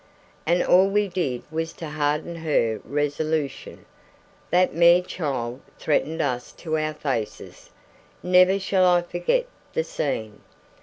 [0.47, 3.85] And all we did was to harden her resolution;
[4.49, 7.69] that mere child threatened us to our faces,
[8.23, 10.41] never shall I forget the scene!